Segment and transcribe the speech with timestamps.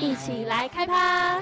[0.00, 1.40] 一起来开趴。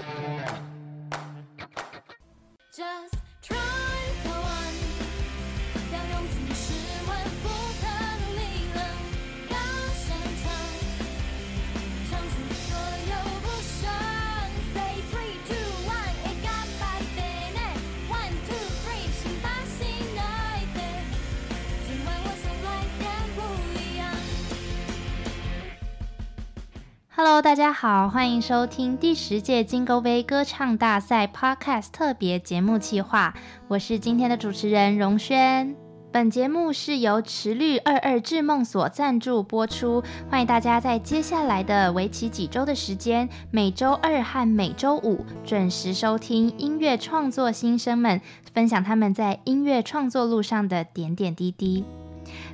[27.25, 33.33] Hello，大家好，欢迎收听第十届金钩杯歌唱大赛 Podcast 特别节目企划，
[33.69, 35.77] 我是今天的主持人荣轩。
[36.11, 48.21] 本节目是由池绿二二智梦所赞助播出，欢迎大家在接下来的为期几周的时间，每周二和每周五准时收听音乐创作新生们
[48.53, 51.85] 分享他们在音乐创作路上的点点滴滴。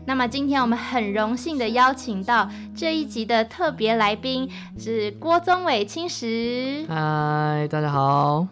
[0.08, 6.82] 那么今天我们很荣幸的邀请到这一集的特别来宾是郭宗伟青石。
[6.88, 8.48] 嗨，大家好。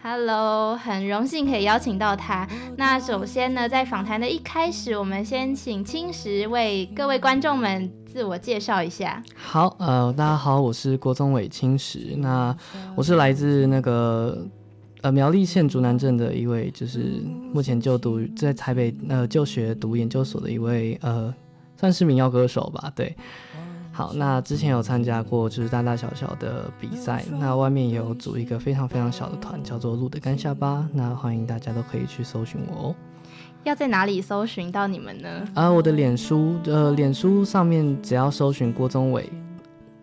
[0.00, 2.46] Hello，很荣幸可以邀请到他。
[2.76, 9.20] 那首先呢，在访谈的一开始，我们先请青石为各位观众们自我介绍一下。
[9.34, 12.14] 好，呃，大家好，我是郭宗伟青石。
[12.18, 12.56] 那
[12.94, 14.46] 我是来自那个。
[15.02, 21.34] 呃，苗栗县竹南镇的一位，就是目前就读在台北呃就学读研究所的一位呃，
[21.76, 22.92] 算是民谣歌手吧。
[22.94, 23.16] 对，
[23.92, 30.86] 好，那之前有参加过就是大大小小的比赛，那外面也有组一个非常非常小的团，叫做鹿的干下巴。
[30.92, 32.94] 那欢迎大家都可以去搜寻我哦。
[33.64, 35.28] 要在哪里搜寻到你们呢？
[35.54, 39.30] 啊，我的脸书，呃，脸书上面只要搜寻郭宗伟。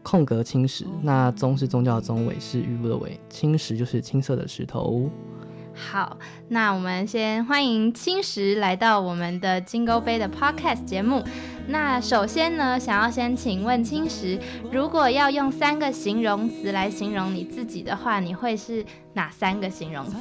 [0.07, 5.09] 空格青石，那宗是宗教的宗，伟是玉部的伟，青石就是青色的石头。
[5.73, 11.21] 好，那我们先欢迎青石来到我们的金钩杯的 Podcast 节目。
[11.67, 14.39] 那首先呢，想要先请问青石，
[14.71, 20.15] 如果要用三个形容词来形容你自己的话，你会是哪三个形容词？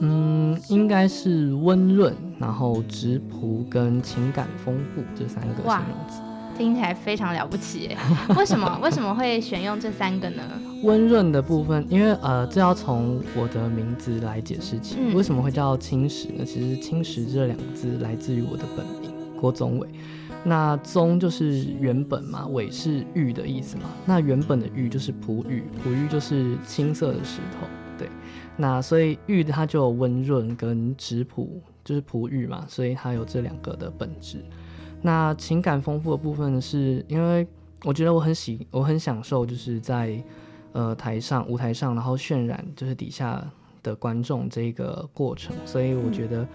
[0.00, 6.20] 嗯，应该是温润，然后直朴跟情感丰富这三个形容词。
[6.56, 7.96] 听起来非常了不起耶！
[8.36, 10.42] 为什么 为什么会选用这三个呢？
[10.82, 14.96] 温润的部分，因为呃，这要从我的名字来解释起。
[15.14, 16.44] 为什么会叫青石呢？
[16.44, 19.10] 其实青石这两个字来自于我的本名
[19.40, 19.88] 郭宗伟。
[20.46, 23.84] 那宗就是原本嘛，伟是玉的意思嘛。
[24.04, 27.66] 那原本的玉就是璞玉，璞玉就是青色的石头。
[27.96, 28.08] 对，
[28.56, 34.44] 那所以玉它就有温润跟质朴，就是璞玉嘛，所以它有这两个的本质。
[35.06, 37.46] 那情感丰富的部分是因为
[37.84, 40.18] 我觉得我很喜，我很享受，就是在
[40.72, 43.46] 呃台上舞台上，然后渲染就是底下
[43.82, 46.48] 的观众这个过程，所以我觉得，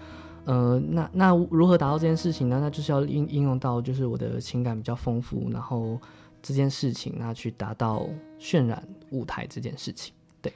[0.46, 2.58] 呃，那那如何达到这件事情呢？
[2.60, 5.96] 那就是要应应用到就是我的情感比较丰富，然后
[6.42, 8.04] 这件事情那去达到
[8.40, 10.12] 渲染舞台这件事情。
[10.42, 10.52] 对，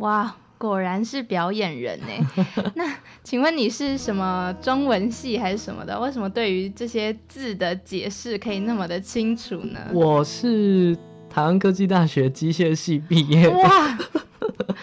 [0.00, 0.36] 哇。
[0.62, 2.44] 果然是表演人呢。
[2.76, 2.84] 那
[3.24, 5.98] 请问你是什么中文系还是什么的？
[5.98, 9.80] 为什么对于这些字的解释可以那么的清楚呢？
[9.92, 10.96] 我是
[11.28, 13.48] 台湾科技大学机械系毕业。
[13.48, 13.98] 哇，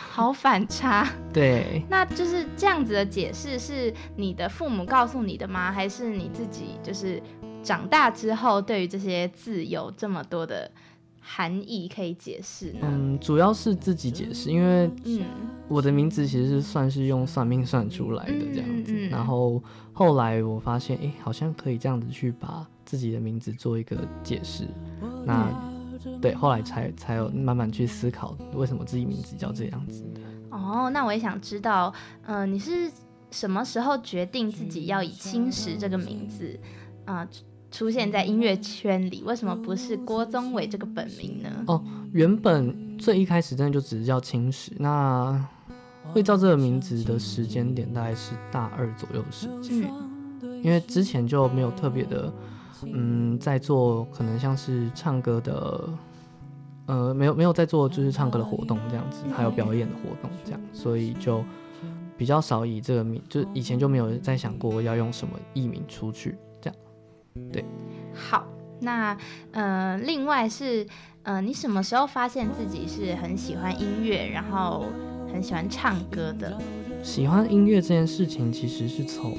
[0.10, 1.08] 好反差。
[1.32, 5.72] 对，那就是这样子的解释是你的父母告诉你的吗？
[5.72, 7.24] 还是你自己就是
[7.64, 10.70] 长大之后对于这些字有这么多的？
[11.32, 12.80] 含义可以解释呢？
[12.82, 15.22] 嗯，主要是自己解释，因为嗯，
[15.68, 19.62] 我的名字其实是算是用算命算出来的这样子，然后
[19.94, 24.68] 后来我发现，哎，好像可以这样子去把自己的名字做一个解释，
[25.24, 25.54] 那
[26.20, 30.22] 对，后来才才有慢慢去思考为什么自己名字叫这样子的。
[30.50, 31.94] 哦，那我也想知道，
[32.26, 32.92] 嗯，你是
[33.30, 36.60] 什么时候决定自己要以青石这个名字
[37.06, 37.28] 啊？
[37.72, 41.50] 出现在音乐圈里，为什么不是郭宗伟这个本名呢？
[41.68, 45.48] 哦，原本最一开始真的就只是叫青石，那
[46.12, 49.92] 会叫这个名字的时间点大概是大二左右的时间，
[50.64, 52.34] 因为之前就没有特别的，
[52.84, 55.90] 嗯，在做可能像是唱歌的，
[56.88, 61.44] 呃，没有没有在做就是唱歌的活动这样子，还有表演的活动这样，所以就
[62.18, 66.36] 比较少以这个名，就以前就没有在想过要用什么艺名出去。
[67.52, 67.64] 对，
[68.14, 68.46] 好，
[68.80, 69.18] 那
[69.52, 70.86] 呃，另外是
[71.24, 74.86] 呃，你什么时候发现自己是很喜欢音乐，然后
[75.32, 76.58] 很喜欢唱歌的？
[77.04, 79.38] 喜欢音乐这件事情，其实是从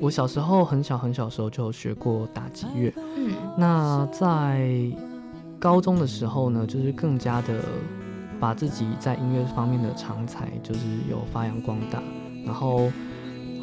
[0.00, 2.92] 我小时候很小很小时候就学过打击乐。
[3.16, 4.68] 嗯，那在
[5.58, 7.60] 高中的时候呢，就是更加的
[8.38, 12.02] 把自己在音乐方面的长才就是有发扬光大，
[12.44, 12.90] 然后。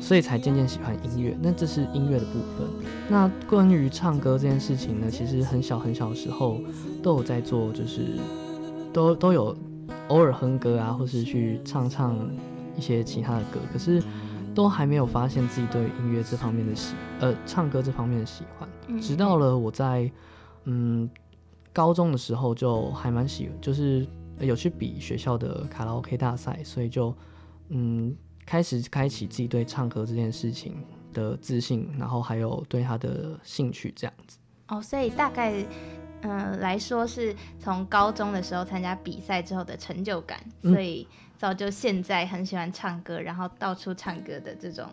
[0.02, 2.68] 所以才渐渐喜欢音乐，那这是音乐的部分。
[3.08, 6.60] 那关于唱歌这件事情呢，其实很小很小的时候
[7.02, 8.18] 都有在做，就是
[8.92, 9.56] 都都有
[10.10, 12.18] 偶尔哼歌啊，或是去唱唱
[12.76, 14.04] 一些其他的歌，可是
[14.56, 19.00] 都还没有发现自己对音乐这方面的喜，呃，唱歌这方面的喜欢。
[19.00, 20.12] 直到了我在
[20.66, 21.10] 嗯
[21.72, 24.06] 高中的时候，就还蛮喜，就是
[24.40, 27.16] 有去比学校的卡拉 OK 大赛，所以就
[27.70, 28.14] 嗯
[28.46, 30.84] 开始开启自己对唱歌这件事情
[31.14, 34.38] 的自信，然后还有对他的兴趣这样子。
[34.68, 35.66] 哦，所以大概。
[36.24, 44.88] 嗯，来说是从高中的时候参加比赛之后的成就感，所以造就现在很喜欢唱歌，然后到处唱歌的这种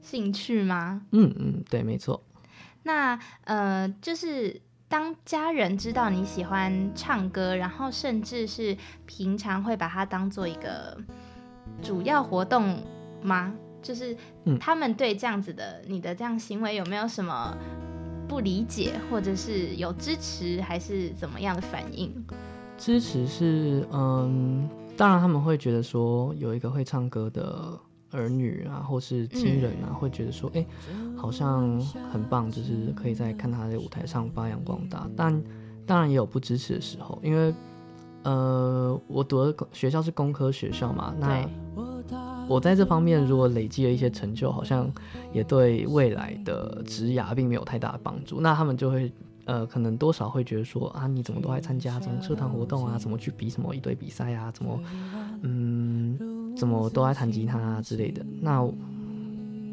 [0.00, 1.00] 兴趣吗？
[1.12, 2.20] 嗯嗯，对，没错。
[2.82, 8.76] 那呃，就是当家人知道你喜欢唱歌，然后甚至是
[9.06, 11.00] 平常会把它当做一个
[11.80, 12.76] 主要活动
[13.22, 13.54] 吗？
[13.80, 14.16] 就是
[14.60, 17.56] 他们对这样子的你的这样行为有没有什么？
[18.28, 22.10] 不理解，或者是有支持，还是怎么样的反应？
[22.78, 24.66] 支持是，嗯，
[24.96, 27.78] 当然他们会觉得说，有一个会唱歌的
[28.10, 30.64] 儿女啊，或是亲人啊，会觉得说，哎，
[31.14, 31.78] 好像
[32.10, 35.06] 很棒，就是可以在看他在舞台上发扬光大。
[35.14, 35.42] 但
[35.84, 37.52] 当然也有不支持的时候，因为，
[38.22, 41.48] 呃，我读的学校是工科学校嘛，那。
[42.48, 44.90] 我在这方面如果累积了一些成就，好像
[45.32, 48.40] 也对未来的职涯并没有太大的帮助。
[48.40, 49.10] 那他们就会，
[49.46, 52.98] 呃，可能多少会觉得说啊，你怎么都爱参加这种社团活动啊？
[52.98, 54.50] 怎么去比什么一堆比赛啊？
[54.50, 54.78] 怎么，
[55.42, 58.22] 嗯，怎么都爱弹吉他啊之类的？
[58.40, 58.68] 那，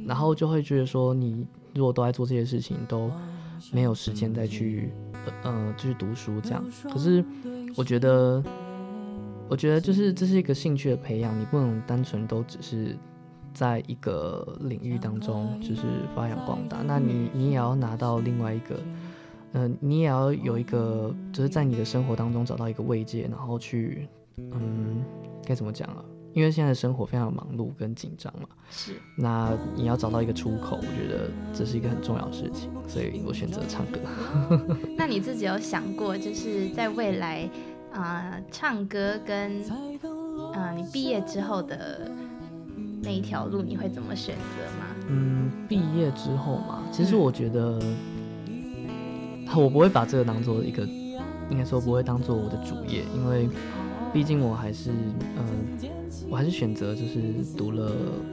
[0.06, 3.12] 然后就会觉得说，你如果都爱做这些事情，都
[3.72, 4.92] 没有时间再去，
[5.44, 6.64] 呃，继续读书这样。
[6.92, 7.24] 可是
[7.76, 8.44] 我觉得。
[9.52, 12.96] 我觉得就是这是一个兴趣的培养，你不能单纯都只是
[13.52, 15.82] 在一个领域当中就是
[16.14, 18.80] 发扬光大，那你你也要拿到另外一个，
[19.54, 24.08] 嗯，你也要有一个就是在你的生活当中找到一个慰藉，然后去，
[24.38, 25.02] 嗯，
[25.44, 26.06] 该怎么讲啊？
[26.34, 34.00] 因为现在的生活非常忙碌跟紧张嘛，是，那你要找到一个出口，我觉得这是一个很重要的事情，所以我选择唱歌。
[34.98, 37.50] 那你自己有想过，就是在未来？
[37.92, 39.64] 啊，唱歌跟
[40.54, 42.08] 啊，你毕业之后的
[43.02, 44.86] 那一条路，你会怎么选择吗？
[45.08, 47.82] 嗯，毕业之后嘛，其实我觉得
[49.56, 50.84] 我不会把这个当做一个，
[51.50, 53.50] 应该说不会当做我的主业，因为
[54.14, 55.80] 毕竟我还是，嗯，
[56.28, 57.22] 我还是选择就是
[57.56, 57.92] 读了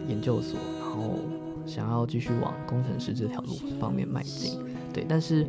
[0.08, 1.18] 研究所，然后
[1.66, 4.58] 想要继续往工程师这条路方面迈进。
[4.92, 5.46] 对，但是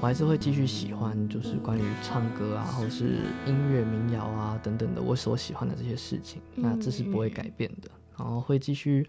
[0.00, 7.90] 我还是会继续喜欢，就是关于唱歌啊，或是音乐民谣啊等等的，我所喜欢的这些事情，那这是不会改变的。
[8.18, 9.08] 然后会继续，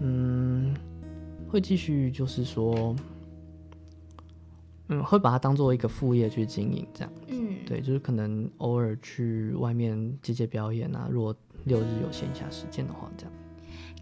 [0.00, 0.74] 嗯，
[1.48, 2.94] 会继续，就是说，
[4.88, 7.12] 嗯，会把它当做一个副业去经营，这样。
[7.28, 11.34] 嗯，对，就是可能偶尔去外面接接表演啊，如果
[11.64, 13.32] 六日有闲暇时间的话，这样。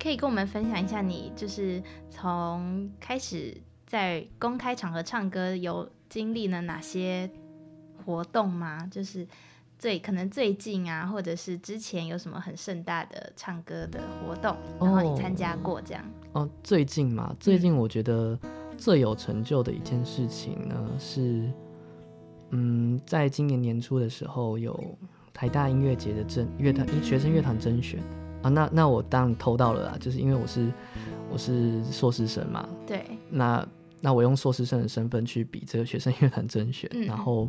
[0.01, 3.57] 可以跟我们分享一下，你就是从开始。
[3.85, 7.29] 在公开场合唱歌有经历了哪些
[8.03, 8.89] 活动吗？
[8.91, 9.29] 就是
[9.79, 16.03] 最可能最近啊，或者是之前有什么很盛大的唱歌的活动，然后你参加过这样？
[16.33, 18.39] 哦，最近嘛，最近我觉得
[18.79, 21.53] 最有成就的一件事情呢是，
[22.49, 24.97] 嗯，在今年年初的时候有
[25.35, 28.01] 台大音乐节的甄乐团学生乐团甄选。
[28.43, 30.73] 啊，那那我当然偷到了啦，就是因为我是
[31.31, 33.67] 我是硕士生嘛，对，那。
[34.05, 37.49] 那我用硕士生的身份去比这个学生乐团甄选，然后，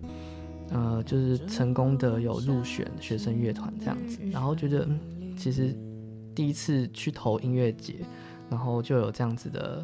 [0.70, 4.88] 呃，就是成功的有入选学生乐团这样子，然后觉得
[5.36, 5.75] 其实
[6.36, 7.96] 第一次去投音乐节，
[8.52, 9.84] 然后就有这样子的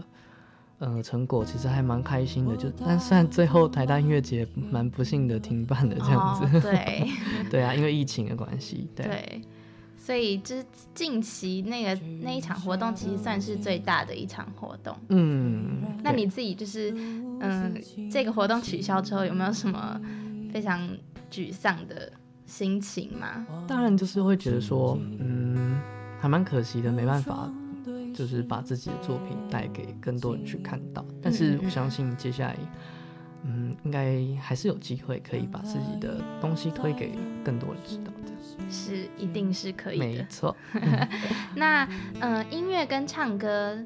[0.80, 2.56] 呃成果，其实还蛮开心的。
[2.58, 7.08] 就但虽然最后台大音乐节蛮不幸的停办的这样子，对，
[7.50, 9.42] 对啊，因为疫情的关系，对。
[9.98, 11.94] 所以，就是近期那个
[12.24, 14.96] 那一场活动，其实算是最大的一场活动。
[15.10, 16.92] 嗯，那你自己就是，
[17.40, 20.02] 嗯，这个活动取消之后，有没有什么
[20.52, 20.90] 非常
[21.30, 22.12] 沮丧的
[22.48, 23.46] 心情吗？
[23.68, 25.80] 当然，就是会觉得说，嗯，
[26.20, 27.48] 还蛮可惜的，没办法，
[28.14, 31.06] 就是把自己的作品带给更多人去看到。
[31.22, 32.56] 但是，我相信接下来，
[33.44, 37.12] 嗯，应该还是有机会可以把自己的东西推给
[37.44, 38.12] 更多人知道。
[38.70, 40.06] 是，一定是可以的。
[40.06, 40.56] 没错。
[41.56, 41.88] 那，
[42.20, 43.78] 嗯，音乐跟唱歌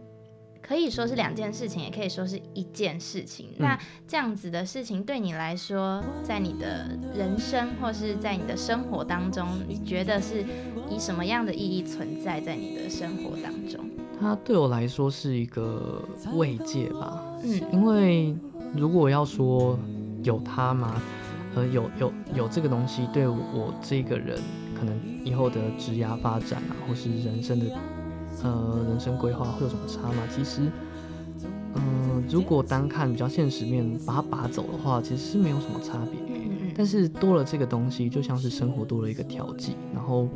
[0.62, 3.50] 可以说是两件事情，也可以说是一件事情。
[3.58, 10.44] 那这样子的事情对你来说，在你的人生或是在你的生活当中，你觉得是
[10.90, 13.86] 以什么样的意义存在在你的生活当中？
[14.24, 16.02] 它对我来说是一个
[16.36, 17.22] 慰藉吧。
[17.44, 18.34] 嗯，因为
[18.74, 19.78] 如果要说
[20.24, 20.96] 有它吗？
[21.56, 24.40] 呃，有有有这个东西对我这个人
[24.80, 27.66] 可能以后的职涯发展啊，或是人生的
[28.42, 30.24] 呃人生规划会有什么差吗？
[30.34, 30.62] 其实，
[31.76, 36.20] 嗯，如果单看比较现实面，把它拔走的话，其实是没有什么差别。
[36.76, 40.28] 但是多了这个东西，就像是生活多了一个调剂，然后，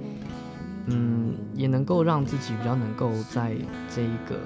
[0.87, 3.55] 嗯，也能够让自己比较能够在
[3.93, 4.39] 这一个。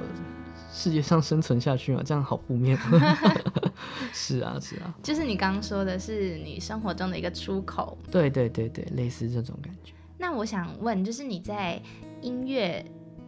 [0.74, 2.02] 世界上生存下去嘛？
[2.02, 2.78] 这样好负面。
[4.14, 7.98] 是啊，是啊，就是你刚刚说的，是你生活中的一个出口。
[8.10, 9.92] 对对对对，类似这种感觉。
[10.18, 11.82] 那我想问，就是你在
[12.22, 12.86] 音乐，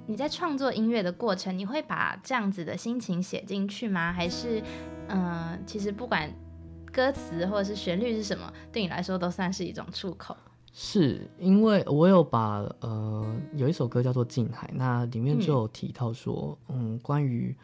[0.07, 4.13] 你在创作音乐的过程，你会把这样子的心情写进去吗？
[4.13, 4.63] 还是，
[5.09, 6.33] 嗯，其实不管
[6.93, 10.37] 歌词或者是旋律是什么，对你来说都算是一种出口？
[10.75, 17.55] 是因为我有把呃有一首歌叫做《近海》，那里面就有提到说，嗯，关于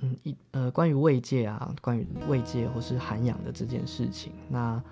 [0.00, 4.32] 嗯一呃关于慰藉啊，关于慰藉或是涵养的这件事情。
[4.48, 4.82] 那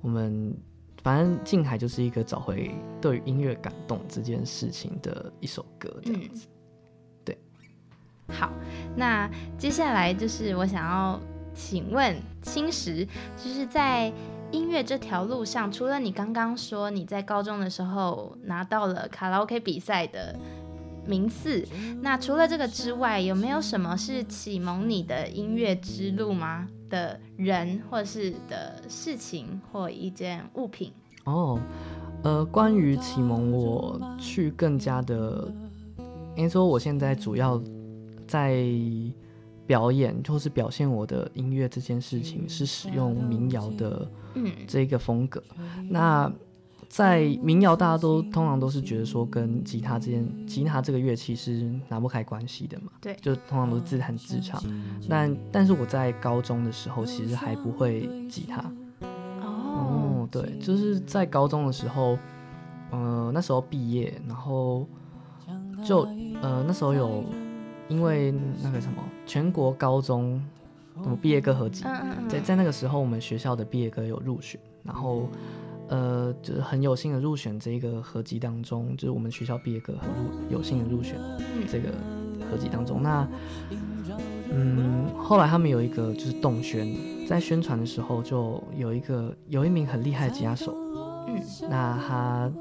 [0.00, 0.56] 我们
[1.02, 6.46] 反正《近海》就是一个找回对于音乐感动这件事情的一首歌，这样子。
[7.24, 7.36] 对，
[8.28, 8.52] 好，
[8.96, 9.28] 那
[9.58, 11.20] 接下来就是我想要
[11.52, 13.04] 请问青石，
[13.36, 14.12] 就是在。
[14.52, 20.38] 音乐这条路上，除了你刚刚说你在高中的时候拿到了卡拉 OK 比赛的
[21.06, 21.66] 名次，
[22.02, 26.68] 那除了这个之外，有没有什么是启蒙你的音乐之路吗？
[26.90, 30.92] 的人，或是的事情，或一件物品？
[31.24, 31.58] 哦，
[32.22, 35.50] 呃，关于启蒙我去更加的，
[36.36, 37.60] 应该说我现在主要
[38.28, 38.62] 在。
[39.72, 44.06] 表演或是表现我的音乐这件事情是使用民谣的
[44.66, 45.42] 这个风格。
[45.88, 46.30] 那
[46.90, 52.92] 在民谣，大家都通常都是觉得说跟吉他之间，吉他这个乐器是拿不开关系的嘛？
[53.00, 54.62] 对，就通常都是自弹自唱。
[55.08, 58.62] 但但是我在高中的时候，其实还不会吉他。
[59.40, 62.18] 哦，对，就是在高中的时候，
[62.90, 64.86] 呃，那时候毕业，然后
[65.82, 66.02] 就
[66.42, 67.24] 呃那时候有。
[67.88, 70.42] 因为那个什么全国高中
[71.20, 71.84] 毕业歌合集，
[72.28, 75.28] 在在那个时候，我们学校的毕业歌有入选，然后
[75.88, 81.16] 呃，就是很有幸的入选这个合集当中，就是我们学校毕业歌很入有幸的入选
[81.70, 81.88] 这个
[82.50, 83.02] 合集当中。
[83.02, 83.28] 那
[84.50, 86.94] 嗯，后来他们有一个就是动宣，
[87.26, 90.74] 在宣传的时候就有一个有一名很厉害的吉他手，
[91.28, 92.52] 嗯，那他。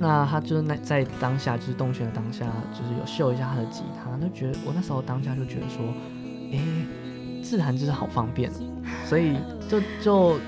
[0.00, 5.84] 那他就是那在当下，就是动选的当下，就是有秀一下他的吉他，就觉得我那时候当下就觉得说，
[6.52, 6.60] 哎，
[7.42, 8.48] 自弹就是好方便，
[9.06, 9.36] 所以
[9.68, 10.38] 就就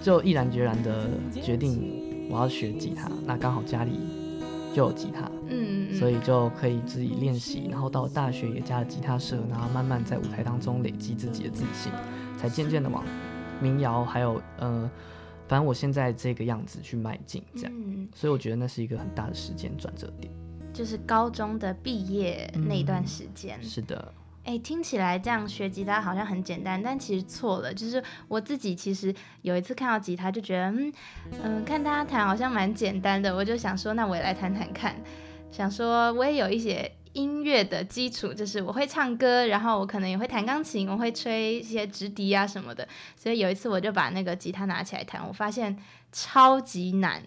[0.00, 1.08] 就毅然决然的
[1.42, 3.10] 决定我要学吉他。
[3.26, 3.98] 那刚好家里
[4.72, 7.68] 就有吉他，嗯，所以就可以自己练习。
[7.68, 11.90] 然后到大学也加了吉他社，然后慢慢在舞台当中累积自己的自信，
[12.38, 13.02] 才渐渐的往
[13.60, 14.88] 民谣还有呃。
[15.48, 17.72] 反正我现在这个样子去迈进，这样，
[18.14, 20.32] 所以我觉得那是一个很大的时间转折点，
[20.72, 23.58] 就是高中的毕业那段时间。
[23.62, 24.12] 是的，
[24.44, 27.72] 哎，听起来这样学吉他好像很简单，但其实错了。
[27.72, 30.92] 就是我自己其实有一次看到吉他，就觉得，嗯
[31.42, 34.94] 嗯，看大家弹好像蛮简单的，我就想说，那我也来弹弹看，
[35.50, 36.92] 想说我也有一些。
[37.18, 42.86] 音乐的基础就是我会唱歌，然后我可能也会弹钢琴，我会吹一些直笛啊什么的。
[43.16, 45.76] 所以有一次我就把那个吉他拿起来弹，我发现
[46.12, 47.20] 超级难，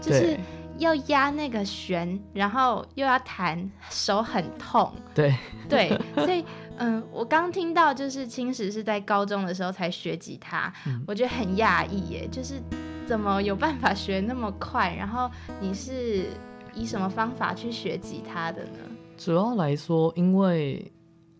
[0.00, 0.38] 就是
[0.78, 4.94] 要压那个弦，然后又要弹，手很痛。
[5.12, 5.36] 对
[5.68, 6.44] 对， 所以
[6.76, 10.72] 嗯，我刚听到就是青石是在高中的时候才学吉他，
[11.06, 12.62] 我觉得很讶异耶，就是
[13.06, 14.94] 怎么有办法学那么快？
[14.94, 15.28] 然后
[15.60, 16.26] 你是
[16.74, 18.78] 以什么方法去学吉他的呢？
[19.16, 20.90] 主要来说，因为，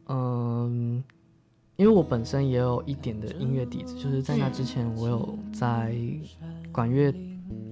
[0.06, 1.02] 嗯，
[1.76, 5.96] 因为我本身也有一点的音乐底子，就是在那之前，我有在
[6.70, 7.12] 管乐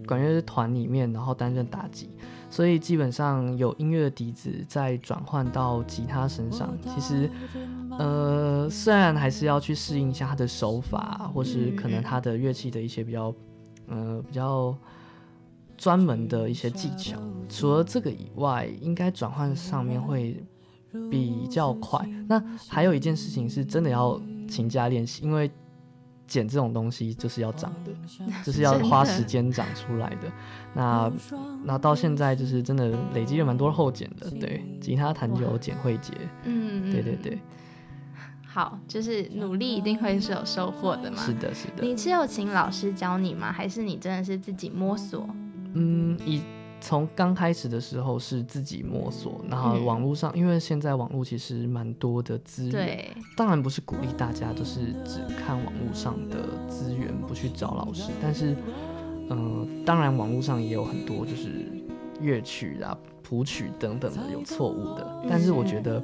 [0.06, 2.10] 管乐团里面，然后担任打击，
[2.48, 7.30] 所以基本上有音乐的底子，在转换到吉他身上，其实，
[7.98, 13.32] 呃，虽然还是要去适应一下他的手法，或是可能他的乐器的一些比较，
[13.86, 14.76] 呃，比较。
[15.80, 17.18] 专门的一些技巧，
[17.48, 20.36] 除了这个以外，应该转换上面会
[21.10, 22.06] 比较快。
[22.28, 25.50] 那还有一件事情是真的要勤加练习，因为
[26.26, 27.90] 剪这种东西就是要长的，
[28.44, 30.30] 就是要花时间长出来的。
[30.74, 31.10] 那
[31.64, 34.30] 那到现在就是真的累积了蛮多后剪的。
[34.32, 36.12] 对，吉他弹久剪会结。
[36.44, 37.38] 嗯，对对对。
[38.46, 41.16] 好，就是努力一定会是有收获的嘛。
[41.24, 41.82] 是的，是的。
[41.82, 43.50] 你是有请老师教你吗？
[43.50, 45.26] 还是你真的是自己摸索？
[45.74, 46.42] 嗯，以
[46.80, 58.56] 从刚开始的时候是自己摸索，然后网络上，因为现在网络其实蛮多的资源，对，当然不是鼓励大家就是只看网络上的资源，不去找老师，但是，
[59.28, 61.66] 嗯，当然网络上也有很多就是
[62.20, 66.02] 乐曲啊、谱曲等等的有错误的，但是我觉得，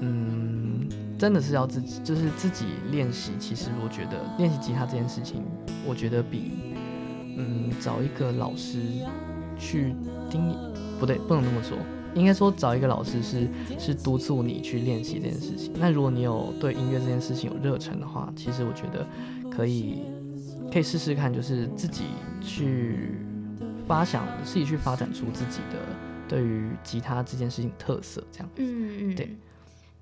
[0.00, 0.86] 嗯，
[1.18, 3.32] 真的是要自己就是自己练习。
[3.38, 5.42] 其实我觉得练习吉他这件事情，
[5.86, 6.74] 我觉得比
[7.36, 8.78] 嗯找一个老师。
[9.62, 9.94] 去
[10.30, 10.56] 盯你，
[10.98, 11.76] 不对，不能这么说，
[12.14, 13.46] 应该说找一个老师是
[13.78, 15.70] 是督促你去练习这件事情。
[15.78, 19.06] 那如果你有对音乐这件事情有热忱的话，其实我觉得
[19.50, 20.04] 可以
[20.72, 22.04] 可以试试看，就是自己
[22.40, 23.10] 去
[23.86, 25.76] 发想，自己去发展出自己的
[26.26, 28.48] 对于吉他这件事情特色，这样。
[28.56, 29.36] 嗯嗯，对。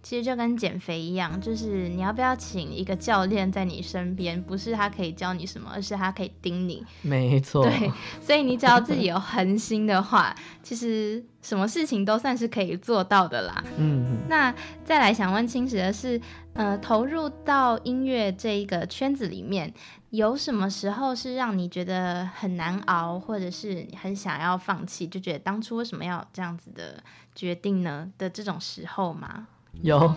[0.03, 6.85] 其实就跟减肥一样，就是你要不要请一个教练在你身边，不是他可以教你什么，而是他可以盯你。
[7.03, 7.65] 没错。
[7.65, 13.63] 对，所以你只要自己有恒心的话，其实什么事情都算是可以做到的啦。
[13.77, 14.19] 嗯。
[14.29, 16.21] 那再来想问青石的是，
[16.55, 19.73] 呃，投入到音乐这一个圈子里面，
[20.11, 27.03] 有什么时候是让你觉得很难熬，或者是很想要放弃，就觉得当初为什么要这样子的
[27.35, 28.11] 决定呢？
[28.17, 29.49] 的这种时候吗？
[29.83, 30.15] 有，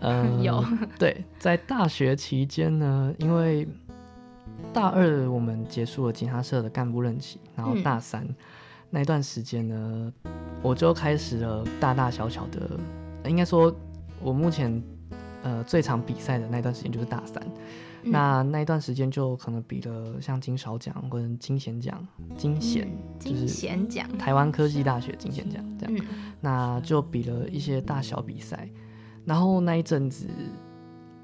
[0.00, 0.64] 嗯，有。
[0.98, 3.66] 对，在大学期间呢，因为
[4.72, 8.26] 大二我们结束了吉他社的干部任期，然后大三
[8.90, 10.12] 那段时间呢，
[10.62, 12.78] 我就开始了大大小小的，
[13.28, 13.74] 应该说，
[14.20, 14.82] 我目前
[15.44, 17.40] 呃最常比赛的那段时间就是大三。
[18.06, 22.86] 那那一段时间就可能比了像金勺奖跟金贤奖，金贤
[23.18, 26.04] 就是贤奖，台湾科技大学金贤奖这样，
[26.38, 28.68] 那就比了一些大小比赛，
[29.24, 30.26] 然后那一阵子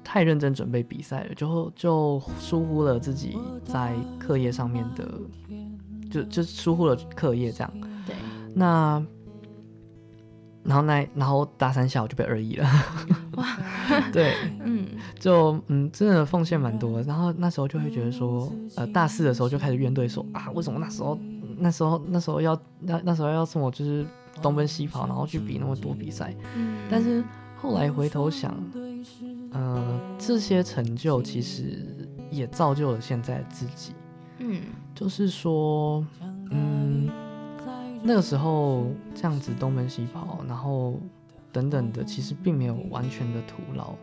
[0.03, 5.07] 太认真准备比赛了，就就疏忽了自己在课业上面的，
[6.09, 7.71] 就就疏忽了课业这样。
[8.07, 8.15] 对，
[8.55, 9.05] 那。
[10.63, 12.69] 然后那，然后大三下我就被二一了，
[13.35, 13.57] 哇，
[14.13, 14.87] 对，嗯，
[15.19, 17.01] 就嗯，真的奉献蛮多。
[17.01, 21.17] 然后那时候就会觉得说，呃，大四的时候就开始怨对说啊，为什么那时候，
[21.57, 24.05] 那时候，那时候要那那时候要送我就是
[24.41, 26.35] 东奔西跑，然后去比那么多比赛。
[26.55, 27.23] 嗯，但是
[27.57, 28.55] 后来回头想，
[29.51, 31.85] 呃，这些成就其实
[32.29, 33.93] 也造就了现在的自己。
[34.37, 34.61] 嗯，
[34.93, 36.05] 就是说，
[36.51, 37.09] 嗯。
[38.03, 40.99] 那个时候这样子东奔西跑，然后
[41.51, 43.93] 等等的，其实并没有完全的徒劳，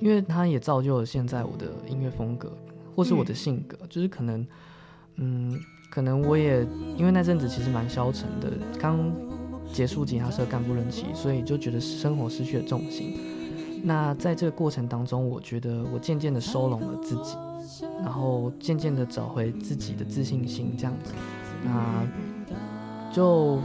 [0.00, 2.52] 因为它也造就了现在我的音乐风格，
[2.94, 4.46] 或是我的性格，就是可能，
[5.16, 5.58] 嗯，
[5.90, 6.62] 可能我也
[6.96, 9.10] 因为那阵子其实蛮消沉的，刚
[9.72, 13.18] 结束吉他社干部任期，所以就觉得生活失去了重心。
[13.82, 17.36] 那在这个过程当中，我觉得我渐渐的收拢了自己，
[18.02, 21.14] 然后渐渐的找回自己的自信心，这样子，
[21.64, 22.37] 那。
[23.12, 23.60] 就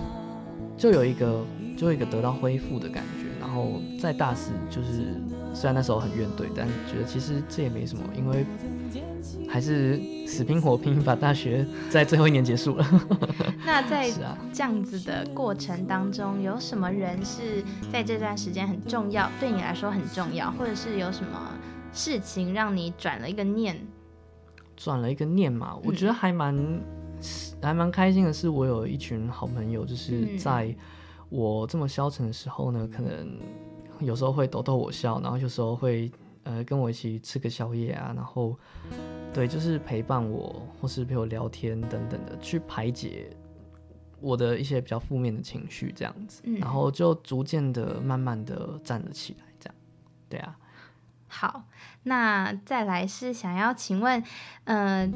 [0.77, 1.45] 就有一个
[1.77, 5.21] 就一个得到恢复的感觉，然后在大四就是
[5.53, 8.45] 虽然那时候很怨怼，但觉得其实这也没什么，因为
[9.47, 12.85] 还是死拼活拼把大学在最后一年结束了。
[13.65, 14.09] 那在
[14.51, 21.51] 这样子的过程当中，有什么人是在这段时间很重要，对你来说很重要，或者是有什么
[21.91, 23.77] 事情让你转了一个念？
[24.75, 26.55] 转了一个念嘛，我觉得还蛮。
[27.61, 30.75] 还蛮开心的是，我有一群好朋友，就是在
[31.29, 33.39] 我这么消沉的时候呢，可能
[33.99, 36.11] 有时候会逗逗我笑，然后有时候会
[36.43, 38.57] 呃跟我一起吃个宵夜啊，然后
[39.33, 43.29] 对，就是陪伴我或是陪我聊天等等的，去排解
[44.19, 49.75] 我的一些比较负面的情绪，这样子，然后就逐渐的、慢慢的站了起来，这样，
[50.29, 50.57] 对啊。
[51.27, 51.63] 好，
[52.03, 54.23] 那再来是想要请问，
[54.65, 55.13] 嗯。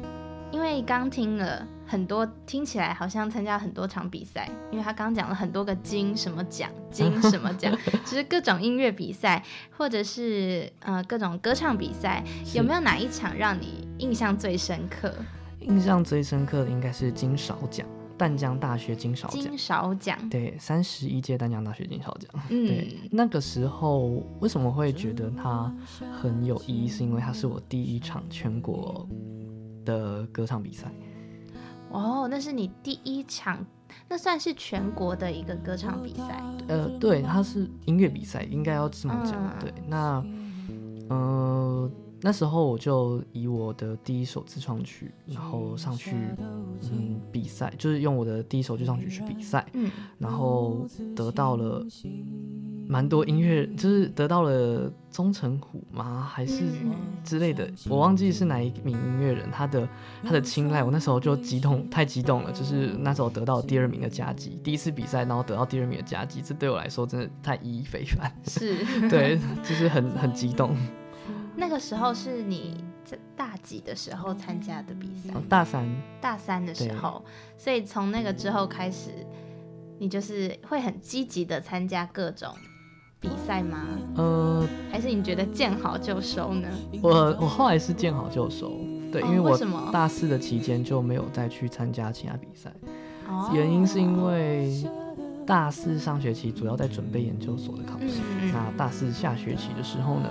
[0.50, 4.50] 因为刚听了很多，听起来好像参加很多场比赛。
[4.70, 9.42] 因为他刚讲了很多个金什么奖，金什么奖， 就是各种音乐比赛，
[9.76, 12.24] 或者是呃各种歌唱比赛。
[12.54, 15.14] 有没有哪一场让你印象最深刻？
[15.60, 19.40] 印象最深刻的应该是金勺奖，淡江大学金勺奖。
[19.40, 22.42] 金勺奖，对，三十一届淡江大学金勺奖。
[22.48, 25.70] 嗯，对，那个时候为什么会觉得它
[26.20, 26.88] 很有意义？
[26.88, 29.06] 是因为它是我第一场全国。
[29.88, 30.92] 的歌唱比赛，
[31.90, 33.64] 哦，那是你第一场，
[34.06, 36.42] 那算是全国的一个歌唱比赛。
[36.68, 39.58] 呃，对，它是音乐比赛，应该要这么讲。
[39.58, 40.22] 对，那，
[41.08, 46.16] 呃，那时候我就以我的第一首自创曲，然后上去，
[46.90, 51.86] 嗯，比赛，就是用我的第一首自创曲去比赛，嗯，然后得到了
[52.88, 56.20] 蛮多音乐，就是得到了钟成虎吗？
[56.28, 56.64] 还是
[57.22, 57.70] 之类的？
[57.88, 59.88] 我忘记是哪一名音乐人，他的
[60.24, 62.50] 他的青睐，我那时候就激动，太激动了。
[62.50, 68.32] 就是那时候得到第二名的佳绩，第一次比赛，然后得到第二名的佳绩，这对我来说真的太意义非凡。
[68.46, 70.74] 是， 对，就是很很激动。
[71.58, 75.34] 那个时候是你在大几的时候参加的比赛？
[75.48, 75.88] 大三，
[76.20, 77.24] 大三的时候。
[77.56, 79.10] 所以从那个之后开始，
[79.98, 82.48] 你就是会很积极的参加各种。
[83.20, 83.84] 比赛吗？
[84.14, 86.68] 呃，还是你觉得见好就收呢？
[87.02, 88.70] 我我后来是见好就收，
[89.10, 89.58] 对，因为我
[89.90, 92.72] 大四的期间就没有再去参加其他比赛。
[93.26, 94.88] 哦，原因是因为
[95.44, 98.20] 大四上学期主要在准备研究所的考试，
[98.52, 100.28] 那大四下学期的时候呢，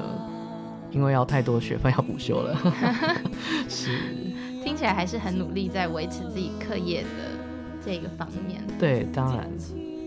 [0.92, 2.58] 因为要太多学分要补修了，
[3.68, 3.98] 是。
[4.64, 7.08] 听起来还是很努力在维持自己课业的
[7.86, 8.62] 这个方面。
[8.78, 9.50] 对，当然，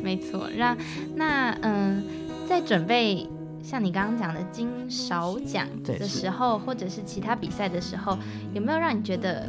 [0.02, 0.48] 没错。
[0.56, 0.76] 让
[1.14, 2.02] 那嗯。
[2.50, 3.28] 在准备
[3.62, 8.18] 像你刚刚讲的金勺奖的时候，或者是其他比赛的时候，
[8.52, 9.48] 有没有让你觉得，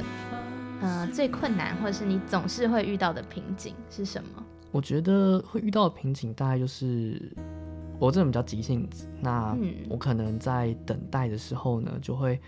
[0.79, 4.43] 呃，最困难，或者是你总是会遇到的瓶颈是什么？
[4.71, 7.19] 我觉得会遇到的瓶颈大概就是
[8.01, 9.55] 我这种比较急性子，那
[9.87, 12.41] 我可能在等待的时候呢，就会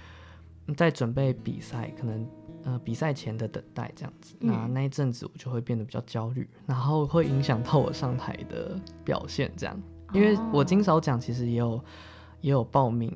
[0.76, 2.28] 在准备比赛，可能
[2.64, 9.80] 呃比赛前的等待这样子，那那一阵子我就会变得比较焦虑，然后会影响到我上台的表现这样。
[10.12, 11.84] 因为我金勺奖其实也有
[12.42, 13.12] 也有报名，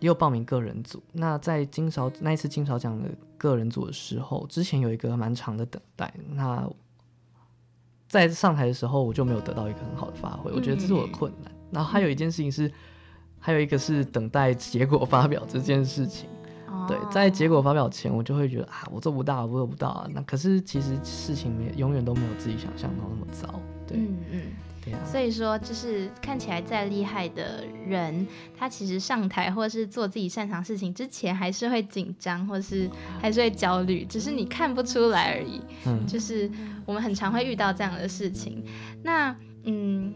[0.00, 1.00] 也有报名个人组。
[1.12, 6.12] 那在金勺那一次金勺奖的个人组的时候，之前有一个蛮长的等待。
[6.28, 6.68] 那
[8.10, 11.52] 在上台的时候，我就没有得到一个很好的发挥，我觉得这是我的困难。
[11.70, 12.68] 然后还有一件事情是，
[13.38, 16.28] 还有一个是等待结果发表这件事情。
[16.88, 20.08] 对，在结果发表前，我就会觉得啊，我做不到，我做不到啊。
[20.12, 23.60] 那可是其实事情没永远都没有自己想象中那么糟。
[23.86, 24.42] 对，嗯嗯。
[25.04, 32.90] 所以说，就是看起来再厉害的人，他其实上台或者是做自己擅长事情之前，还是会紧张，或是
[33.20, 35.60] 还是会焦虑，只是你看不出来而已。
[35.86, 36.50] 嗯，就是
[36.86, 38.64] 我们很常会遇到这样的事情。
[39.02, 40.14] 那嗯，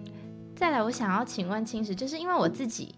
[0.57, 2.95] 再来，我想要请问青石，就是因为我自己，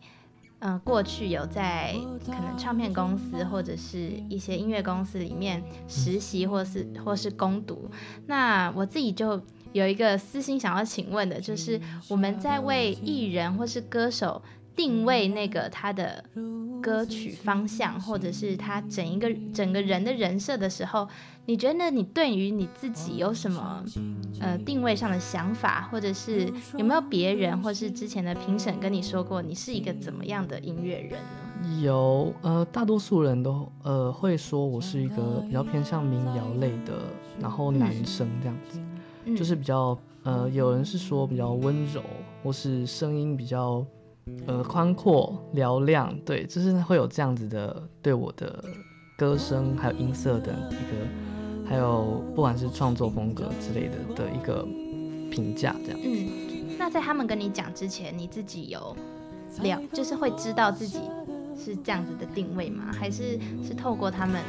[0.60, 7.90] 嗯，过去有在可能唱片公司或者是一些音乐公司里面实习，或是或是攻读，
[8.26, 9.42] 那我自己就。
[9.76, 14.40] 有一个私心想要请问的，就是我们在为艺人或是歌手
[14.74, 16.24] 定位那个他的
[16.82, 21.06] 歌曲方向，或者是他整一个整个人的人设的时候，
[21.44, 23.84] 你觉得你对于你自己有什么
[24.40, 31.82] 呃定位上的想法，或者是有没有别人或是之前的评审跟你说过你是一个怎么样的音乐人呢？
[31.82, 36.94] 有，呃，大多数人都呃会说我是一个比较偏向民谣类的，
[37.40, 38.80] 然后男生这样子。
[39.34, 42.02] 就是比较呃，有人是说比较温柔，
[42.42, 43.84] 或是声音比较
[44.46, 48.64] 呃宽阔嘹亮，对，就是会有这样子的对我的
[49.16, 54.66] 歌声还有音色的一个，还有不管是创作风格之类的的一个
[55.30, 56.00] 评价这样。
[56.04, 58.96] 嗯，那在他们跟你讲之前，你自己有
[59.60, 60.98] 了，就是会知道自己
[61.56, 62.92] 是这样子的定位吗？
[62.92, 64.40] 还是是透过他们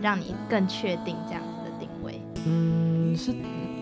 [0.00, 2.20] 让你更确定这样子的定位？
[2.46, 3.34] 嗯，是。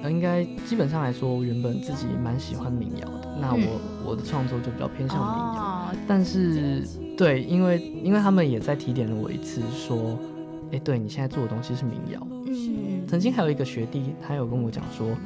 [0.09, 3.37] 应该基本上来说，我原本自己蛮喜欢民谣的。
[3.41, 5.95] 那我我的创作就比较偏向民谣。
[6.07, 6.83] 但是，
[7.17, 10.19] 对，因为因为他们也在提点了我一次，说，
[10.73, 12.27] 哎，对你现在做的东西是民谣。
[12.47, 13.07] 嗯。
[13.07, 15.17] 曾经还有一个学弟，他有跟我讲说，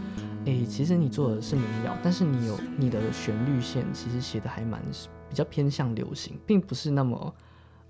[0.47, 4.81] 哎，其实你做的是民谣，但是你有你的旋律线，其实写的还蛮
[5.29, 7.35] 比较偏向流行，并不是那么，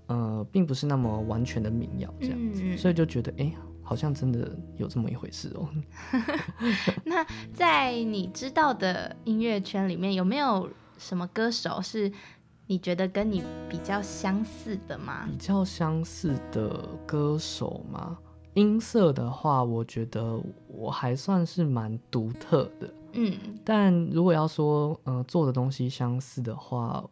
[0.07, 2.77] 呃，并不是那么完全的民谣这样子。
[2.77, 3.51] 所以就觉得，哎。
[3.85, 5.69] 好像真的有这么一回事哦。
[7.05, 10.67] 那在你知道的音乐圈里面，有没有
[10.97, 12.11] 什么歌手是
[12.65, 15.27] 你觉得跟你比较相似的吗？
[15.29, 18.17] 比较相似的歌手吗？
[18.55, 22.93] 音色的话，我觉得我还算是蛮独特的。
[23.13, 27.03] 嗯，但如果要说呃做的东西相似的话，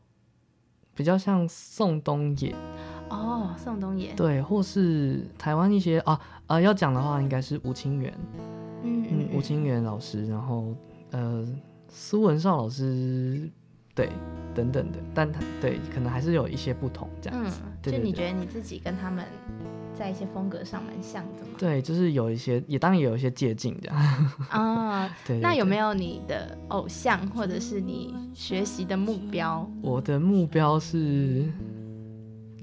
[0.95, 2.55] 比较像宋冬野。
[3.13, 8.13] 哦，宋冬野对，或是台湾一些啊啊，要讲的话应该是吴清源，
[8.84, 10.73] 嗯嗯，吴清源老师，然后
[11.12, 11.47] 呃
[11.89, 13.49] 苏文少老师，
[13.93, 14.10] 对，
[14.56, 17.62] 等等的，但他对可能还是有一些不同这样子。
[17.82, 19.26] 就你觉得你自己跟他们
[19.93, 21.49] 在一些风格上蛮像的吗？
[21.58, 23.97] 对，就是有一些，也当然也有一些借鉴这样。
[24.49, 25.39] 啊， 对。
[25.39, 29.69] 那有没有你的偶像，或者是你学习的目标？
[29.82, 31.45] 我的目标是。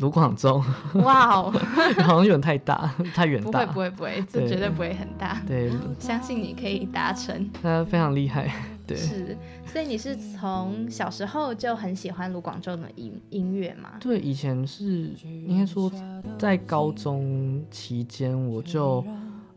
[0.01, 0.63] 卢广仲。
[0.95, 1.53] 哇哦，
[2.03, 3.65] 好像有点太大， 太远大。
[3.67, 5.41] 不会不会不会，这绝对不会很大。
[5.47, 7.49] 对，相信你可以达成。
[7.63, 8.53] 他非常厉害。
[8.87, 9.37] 对，是。
[9.67, 13.91] 所以你是从小时候就很喜欢卢广仲的音音乐吗？
[14.01, 15.11] 对，以前是
[15.47, 15.91] 应该说
[16.39, 19.05] 在高中期间我就。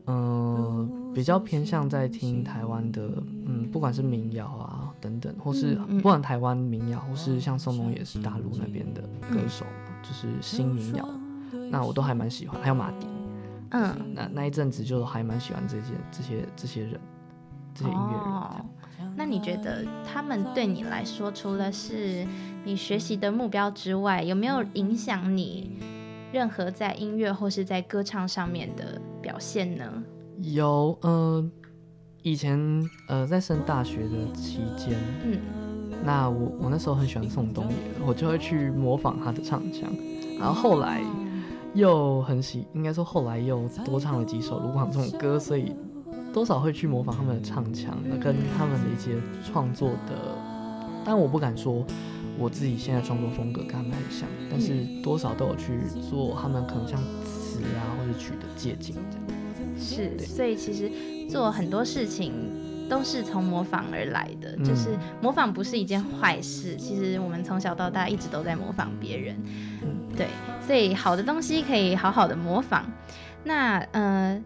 [0.06, 3.10] 嗯，比较偏向在听台湾的，
[3.46, 9.02] 嗯，不管是民谣啊等等，或是不管台湾民谣，或是像宋冬野是大陆那边的
[9.32, 9.66] 歌手，
[10.04, 11.10] 就是新民谣，
[11.72, 12.62] 那我都还蛮喜欢。
[12.62, 13.08] 还有马迪，
[13.72, 17.00] 嗯，那那一阵子就还蛮喜欢这些这些这些人，
[17.74, 19.10] 这些音乐人。
[19.16, 22.28] 那你觉得他们对你来说，除了是
[22.63, 25.80] 你学习的目标之外，有没有影响你？
[26.32, 30.04] 任何在音乐或是在歌唱上面的表现呢？
[30.39, 31.48] 有，呃，
[32.24, 32.60] 以前
[33.08, 35.39] 呃在升大学的期间，嗯，
[36.04, 39.89] 那我我那时候很喜欢宋冬野，我就会去模仿他的唱腔，
[40.39, 41.02] 然后后来
[41.74, 45.74] 又很喜，应该说后来又多唱了几首卢广仲的歌，所以
[46.34, 50.38] 多少会去模仿他们的唱腔，跟他们的一些创作的，
[51.06, 51.86] 但我不敢说。
[52.36, 55.78] 我自己现在创作风格跟他们很像，但是多少都有去
[56.10, 59.78] 做他们可能像词啊或者曲的借鉴这样。
[59.78, 60.89] 是，所以其实
[61.30, 62.34] 做很多事情
[62.94, 66.76] 都是从模仿而来的，就是模仿不是一件坏事。
[66.76, 69.36] 其实我们从小到大一直都在模仿别人，
[70.16, 70.28] 对，
[70.68, 72.86] 所以好的东西可以好好的模仿。
[73.44, 74.44] 那呃。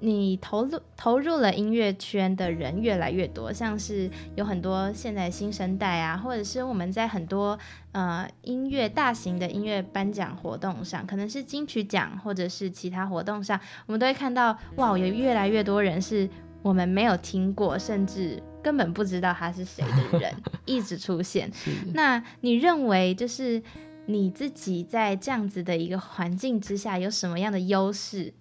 [0.00, 7.58] 你投入投入了音乐圈的人越来越多，像是有很多现在新生代啊，或者是我们在很多
[7.92, 16.28] 呃音乐大型的音乐颁奖活动上，可能是金曲奖或者是其他活动上，我们都会看到哇，有越来越多人是
[16.64, 21.52] 我们没有听过，甚至根本不知道他是谁的人 一直出现。
[21.92, 23.62] 那你认为就是
[24.06, 28.32] 你自己在这样子的一个环境之下有什么样的优势？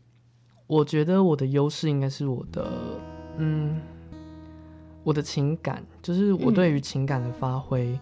[0.67, 2.65] 我觉得我的优势应该是我的，
[3.37, 3.81] 嗯，
[5.03, 7.99] 我的情感，就是我对于情感的发挥，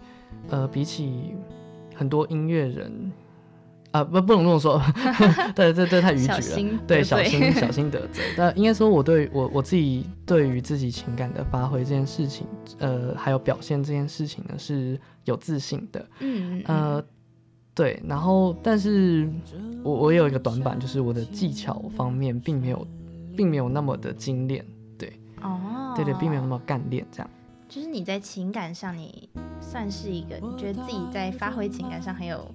[0.49, 1.33] 呃，比起
[1.95, 3.11] 很多音乐人，
[3.91, 4.81] 啊，不，不能这么说，
[5.55, 8.23] 对，对，对，太逾矩了，对，小心，小心得罪。
[8.35, 12.47] 但应该说，我对我我自己对于自己情感的发挥这件事情，
[12.79, 17.03] 呃，还有表现这件事情呢，是有自信的，嗯，呃。
[17.73, 19.31] 对，然后，但是
[19.81, 22.85] 我我有一个短板，就是我的技巧方面并没有，
[23.35, 24.63] 并没有那么的精炼，
[24.97, 27.29] 对，哦，对对，并没有那么干练，这样。
[27.69, 29.29] 就是你在情感上，你
[29.61, 32.45] 算是一个，你觉得自己在发挥情感上很有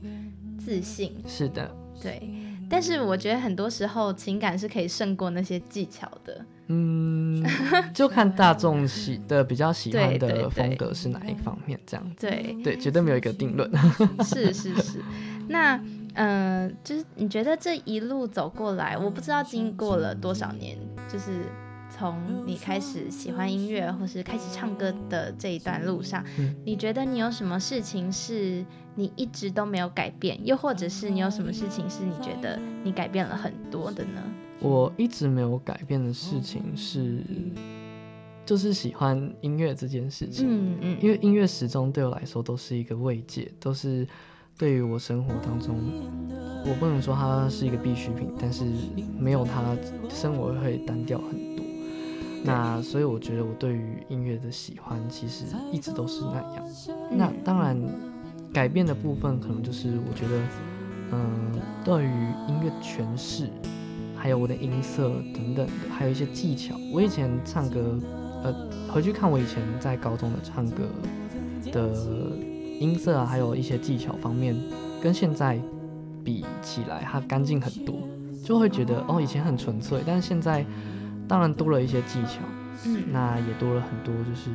[0.66, 1.14] 自信。
[1.28, 1.70] 是的，
[2.02, 2.28] 对。
[2.68, 6.44] 但是我觉得很多时候情感是可以胜过那些技巧的。
[6.66, 7.40] 嗯，
[7.94, 12.12] 就看大众喜的比较喜欢的风格是哪一方面，这样。
[12.18, 13.70] 对对，绝对没有一个定论。
[14.26, 15.00] 是是是。
[15.46, 15.80] 那
[16.14, 20.76] 嗯，就是你觉得这一路走过来，我不知道经过了多少年，
[21.08, 21.44] 就是
[21.98, 26.22] 从你开始喜欢音乐或是开始唱歌的这一段路上，
[26.64, 34.22] 你觉得你有什么事情是你一直都没有改变，又或者是你有什么事情是你觉得你改变了很多的呢？
[34.60, 37.22] 我一直没有改变的事情是，
[38.44, 40.46] 就是喜欢音乐这件事情。
[40.48, 44.06] 嗯嗯，因为音乐始终对我来说都是一个慰藉，都是
[44.58, 45.78] 对于我生活当中，
[46.64, 48.64] 我不能说它是一个必需品，但是
[49.18, 49.74] 没有它，
[50.10, 51.64] 生活会单调很多。
[52.46, 56.64] 那所以我觉得我对于音乐的喜欢其实一直都是那样。
[57.10, 57.76] 那当然，
[58.52, 60.42] 改变的部分可能就是我觉得，
[61.12, 61.52] 嗯，
[61.84, 62.08] 对于
[62.48, 63.50] 音乐诠释。
[64.18, 66.74] 还有我的音色等等的，还有一些技巧。
[66.92, 68.00] 我以前唱歌，
[68.42, 70.84] 呃，回去看我以前在高中的唱歌
[71.70, 71.92] 的
[72.80, 74.56] 音色啊，还有一些技巧方面，
[75.02, 75.60] 跟现在
[76.24, 77.96] 比起来，它干净很多，
[78.42, 80.64] 就会觉得哦，以前很纯粹，但是现在
[81.28, 82.40] 当然多了一些技巧，
[82.84, 84.50] 嗯，那也多了很多，就是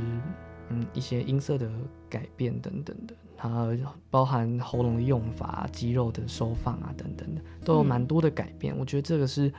[0.69, 1.69] 嗯一些音色的
[2.09, 3.15] 改变等等的。
[3.35, 3.75] 它
[4.11, 8.77] 包含喉咙的用法、肌肉的收放啊，等等的，都有蛮多的改变。
[8.77, 9.51] 我觉得这个是，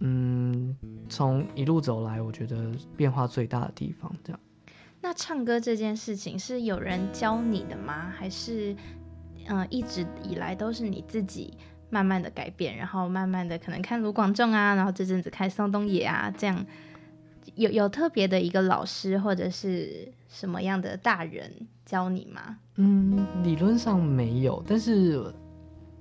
[0.00, 0.76] 嗯，
[1.08, 4.14] 从一路走来，我觉得变化最大的地方。
[4.22, 4.38] 这样。
[5.00, 8.12] 那唱歌这件事情是有人教你的吗？
[8.14, 8.76] 还是，
[9.46, 11.54] 嗯，一直以来都是你自己
[11.94, 16.66] 慢慢的改变，然后慢慢的可能看卢广仲啊，然后这阵子看宋冬野啊，这样。
[17.56, 21.48] 有有特别的一个老师或者是什么样的大人
[21.84, 22.58] 教你吗？
[22.76, 25.22] 嗯，理论上没有，但是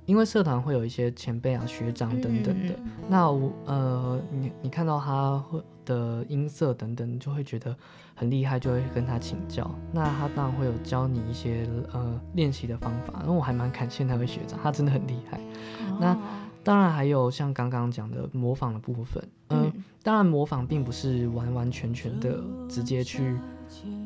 [0.06, 2.74] 因为社团会有一些前辈啊、学长等等的，
[3.08, 7.76] 那我呃，你你看到他会的音色等等，就会觉得
[8.16, 9.70] 很厉害，就会跟他请教。
[9.92, 13.22] 那他当然会有教你一些呃练习的方法。
[13.26, 15.40] 那我还蛮感谢那位学长，他真的很厉害。
[16.00, 16.18] 那
[16.64, 19.72] 当然还有像刚刚讲的模仿的部分，嗯，
[20.02, 23.36] 当然模仿并不是完完全全的直接去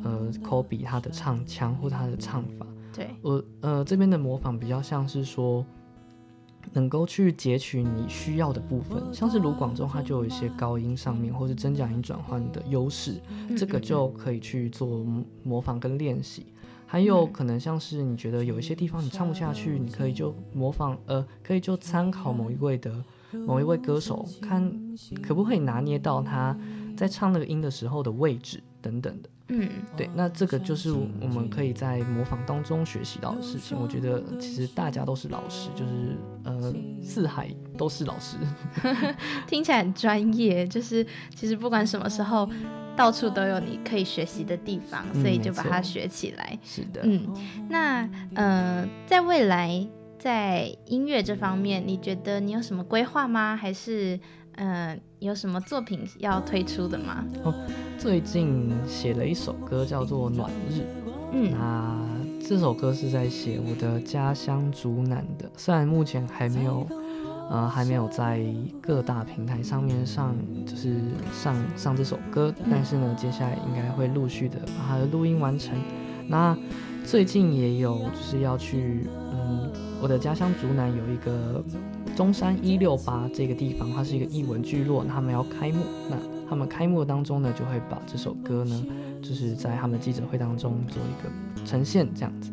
[0.04, 2.66] 呃抠比他的唱腔或他的唱法。
[2.94, 5.66] 对我呃这边的模仿比较像是说。
[6.74, 13.22] 能够去截取你需要的部分，像是卢广仲，他就有一些高音上面或是真假音转换的优势，
[13.58, 15.06] 这个就可以去做
[15.44, 16.46] 模仿跟练习。
[16.86, 23.04] 还有可能像是你觉得有一些地方你唱不下去，你可以就模仿，呃，可以就参考某一位的
[23.46, 24.74] 某一位歌手，看
[25.22, 26.58] 可不可以拿捏到他
[26.96, 29.30] 在唱那个音的时候的位置等等的。
[29.50, 33.80] 嗯，对，那这个就是我们可以在模仿当中学习到的事情。
[33.80, 38.38] 我觉得其实大家都是老师，就是呃，四海都是老师，
[39.48, 40.68] 听起来很专业。
[40.68, 42.50] 就是其实不管什么时候，
[42.96, 46.60] 到处都有你可以学习的地方，所以就把它学起来。
[46.64, 47.28] 是的，嗯，
[47.70, 49.88] 那呃，在未来
[50.20, 53.56] 在音乐这方面，你觉得你有什么规划吗？
[53.56, 54.20] 还是？
[54.60, 57.26] 嗯，有什么作品要推出的吗？
[57.44, 57.54] 哦，
[57.98, 60.82] 最近写了一首歌，叫做《暖日》。
[61.34, 62.00] 嗯，那
[62.40, 65.50] 这首歌是在写我的家乡竹南的。
[65.58, 66.88] 虽然目前还没有，
[67.50, 68.46] 呃，还没有在
[68.80, 70.36] 各大平台上面上，
[70.68, 71.02] 就是
[71.34, 75.76] 上上这首歌，但是呢，接下来应该会陆续的把它的录音完成。
[76.28, 76.56] 那
[77.08, 81.64] 最近也有就是要去，嗯，我的家乡竹南有一个。
[82.18, 85.84] 中山一六八这个地方，它是一个艺文聚落，他们要开幕。
[86.10, 86.18] 那
[86.50, 88.86] 他们开幕当中呢，就会把这首歌呢，
[89.22, 92.52] 就是在他们记者会当中做一个呈现，这样子。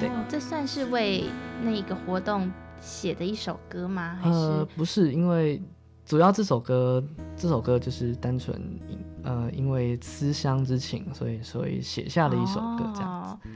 [0.00, 1.24] 对，这算是为
[1.62, 4.18] 那个活动写的一首歌吗？
[4.24, 5.60] 呃，不是，因为
[6.06, 7.04] 主要这首歌，
[7.36, 8.58] 这首歌就是单纯
[9.22, 13.48] 呃，因为思乡之情，所以所以写下的一首歌，这样子。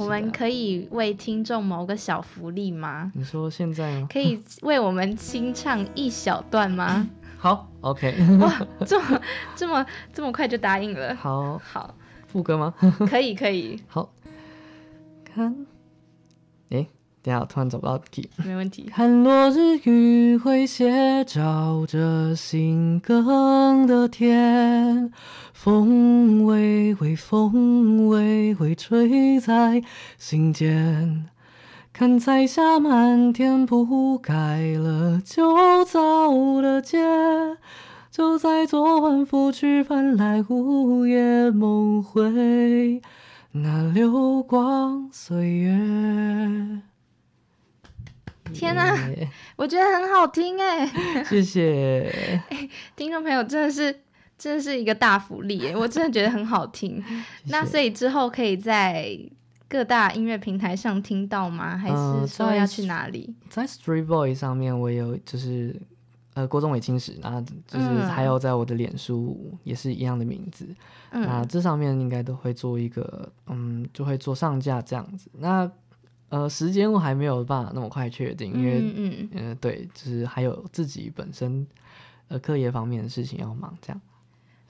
[0.00, 3.12] 我们可以为听众谋个小福利吗？
[3.14, 4.08] 你说现在吗？
[4.10, 7.06] 可以为我们清唱一小段吗？
[7.36, 8.14] 好，OK。
[8.40, 9.20] 哇，这么
[9.54, 11.14] 这么这么快就答应了？
[11.16, 11.94] 好，好，
[12.26, 12.74] 副歌吗？
[13.08, 13.78] 可以，可以。
[13.88, 14.10] 好，
[15.24, 15.66] 看，
[16.70, 16.86] 哎。
[17.22, 18.28] 等下，突然找不到 key，。
[18.44, 18.84] 没问题。
[18.84, 25.12] 看落日余晖斜照着新更的天，
[25.52, 29.82] 风微微，风微微吹在
[30.16, 31.26] 心间。
[31.92, 36.98] 看彩霞满天铺盖了旧造的街，
[38.10, 43.02] 就在昨晚拂去翻来午夜梦回
[43.52, 46.80] 那流光岁月。
[48.52, 48.96] 天呐，
[49.56, 50.86] 我觉得很好听哎！
[51.28, 52.42] 谢谢，
[52.96, 54.00] 听众朋友真的是
[54.38, 55.76] 真的是一个大福利哎！
[55.76, 57.02] 我真的觉得很好听。
[57.48, 59.18] 那所以之后可以在
[59.68, 61.76] 各大音乐平台上听到吗？
[61.76, 63.34] 还是说要去哪里？
[63.48, 65.80] 在 Street Boy 上面我有，就是
[66.34, 70.66] 呃郭宗伟青史，那就是还有在我的脸书也是一样的名字，
[71.12, 75.30] 那这上面应该都会做一个嗯，就会做上架这样子。
[75.38, 75.70] 那
[76.30, 81.66] 呃，时间我还没有办法那么快确定，因为嗯嗯对，就是还有自己本身
[82.28, 84.00] 呃课业方面的事情要忙，这样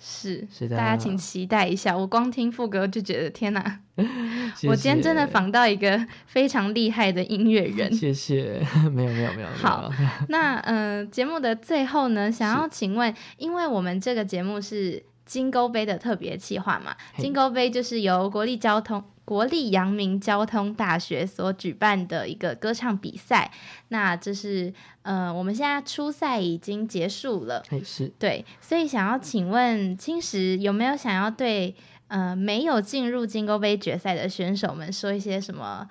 [0.03, 1.95] 是是的，大家请期待一下。
[1.95, 3.81] 我光听副歌就觉得天哪，
[4.67, 7.93] 我今天真的访到一个非常厉害的音乐人。
[7.93, 9.49] 谢谢，没有没有没有。
[9.49, 9.93] 好，
[10.31, 19.05] 那嗯，节目的最后呢，想要请问，因为我们这个节目是金钩杯的特别企划嘛，金钩杯就是由国立交通。
[19.31, 23.49] 国立阳明交通大学所举办的一个歌唱比赛，
[23.87, 31.77] 那这是呃，我们现在初赛已经结束了，是，对，所以想要请问青石有没有想要对
[32.09, 35.89] 呃没有进入金钩杯决赛的选手们说一些什么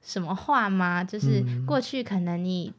[0.00, 1.02] 什么话吗？
[1.02, 2.72] 就是过去可能你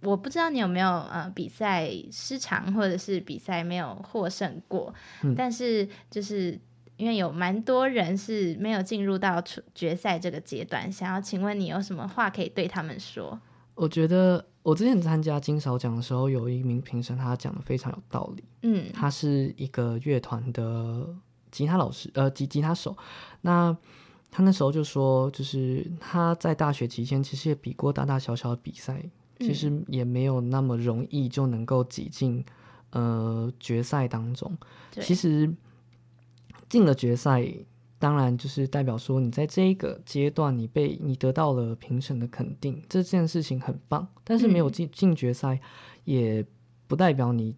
[0.00, 4.94] 我不知道你有没有呃比赛失常，或者是比赛没有获胜过，
[5.36, 6.58] 但是就是。
[7.02, 9.42] 因为有蛮多人是没有进入到
[9.74, 13.36] 决赛这个阶段，想要请问你有什么话可以对他们说？
[13.74, 18.44] 我觉得我之前参加金勺奖的时候，有一名评审他讲的非常有道理。
[18.62, 21.08] 嗯，他是一个乐团的
[21.50, 22.96] 吉他老师，呃，吉吉他手。
[23.40, 23.76] 那
[24.30, 29.02] 他那时候就说，就是他在大学期间其实也比过大大小小的比赛，
[29.40, 32.44] 其实也没有那么容易就能够挤进
[32.90, 34.56] 呃决赛当中。
[35.00, 35.52] 其实。
[36.72, 37.46] 进了决赛，
[37.98, 44.08] 当然就是代表说你在这一个阶段你被你得到了评审的肯定，这件事情很棒。
[44.24, 45.60] 但是没有进进决赛，
[46.04, 46.42] 也
[46.86, 47.54] 不代表你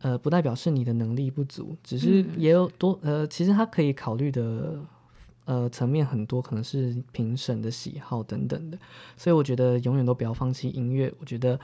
[0.00, 4.80] 呃不代表是你的能力不足，只是也有多呃其实他可以考虑的
[5.44, 8.76] 呃层面很多，可能是评审的喜好等等的。
[9.16, 11.14] 所以我觉得永远都不要放弃音乐。
[11.20, 11.56] 我觉得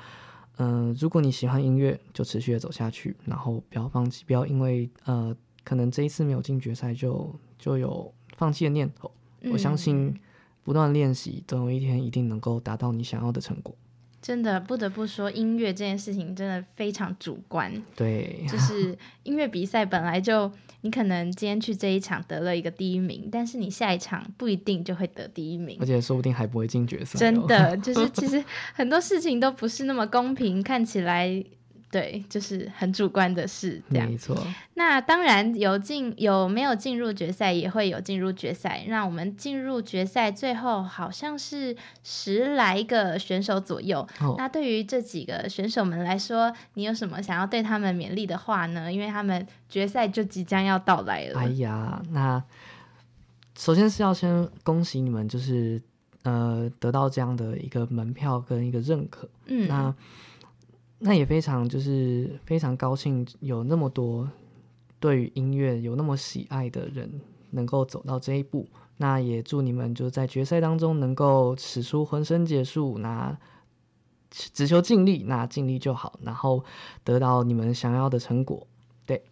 [0.58, 8.12] 嗯如果你喜欢音乐，就持续的走下去，然后不要放弃，不要因为呃可能这一次没有进决赛就就有。
[8.34, 9.12] 放弃的念头，
[9.52, 10.12] 我相信
[10.64, 13.76] 不断练习，总有一天一定能够达到你想要的成果。
[14.22, 17.70] 真的不得不说，音乐这件事情真的非常主观。
[17.94, 20.50] 对，就是 音乐比赛本来就，
[20.80, 27.18] 你可能今天去这一场得了一个第一名，但是你下一场不一定就会得第一名，而且说不定还不会进决赛。
[27.18, 28.42] 真的，就是 其实
[28.74, 31.44] 很多事情都不是那么公平，看起来。
[31.92, 34.08] 对，就是很主观的事，这样。
[34.08, 34.34] 没错。
[34.72, 38.86] 那当然有进有没有进入决赛，也会有进入决赛。
[38.88, 44.08] 那我们进入决赛，最后好像是十来个选手左右。
[44.38, 48.90] 那对于这几个选手们来说，你有什么想要对他们勉励的话呢？
[48.90, 51.38] 因为他们决赛就即将要到来了。
[51.38, 52.42] 哎呀，那
[53.54, 55.78] 首先是要先恭喜你们，就是
[56.22, 59.28] 呃得到这样的一个门票跟一个认可。
[59.44, 59.68] 嗯。
[59.68, 59.94] 那。
[61.04, 64.30] 那也非常就是非常高兴，有那么多
[65.00, 68.68] 对于音乐有那么喜爱的人能够走到这一步。
[68.98, 73.36] 那也祝你们就在决赛当中能够使出浑身解数，那
[74.30, 76.64] 只求尽力，那尽力就好，然后
[77.02, 78.64] 得到你们想要的成果。
[79.04, 79.24] 对，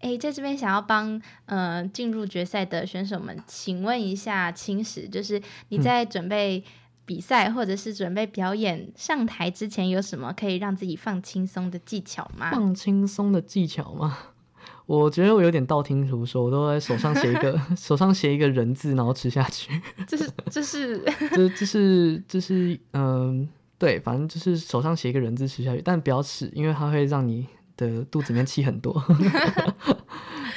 [0.00, 6.64] 哎，在这边想要帮呃进入决赛的选手们，请问一下青石，就是你在准备。
[7.04, 12.50] 比赛或者是准备表演上台之前，有什么可以让自己放轻松的技巧吗？
[12.50, 14.16] 放轻松的技巧吗？
[14.86, 19.80] 我觉得我有点道听途说，我都在手上写一个 手上写一个人字，然后吃下去。
[20.06, 20.98] 这是这是
[21.34, 23.48] 这这是这是嗯，
[23.78, 27.46] 对，反正就是手上写一个人字吃下去，但不要吃，因为它会让你
[27.76, 29.02] 的肚子里面气很多。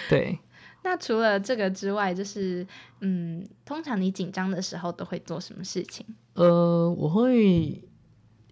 [0.09, 0.37] 对。
[0.85, 2.65] 那除了这个之外，就是
[3.01, 6.05] 嗯，通常你紧张的时候都会做什么事情？
[6.35, 7.83] 呃，我会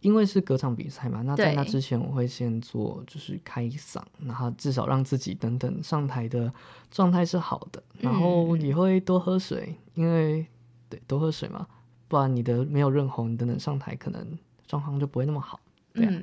[0.02, 6.52] 因为是歌唱比赛嘛，那在那之前我会先做就是开嗓，然后至少让自己等等上台的
[6.90, 10.44] 状态是好的，然后也会多喝水，因为
[10.90, 11.68] 对多喝水嘛，
[12.08, 15.60] 不然你的没有润喉，你等等上台可能状况就不会那么好。
[15.94, 16.22] 对啊，